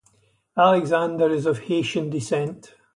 [0.57, 2.73] Alexander is of Haitian descent.